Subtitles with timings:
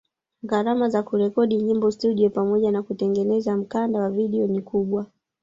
[0.43, 5.05] Gharama za kurekodi nyimbo studio pamoja na kutengeneza mkanda wa video ni kubwa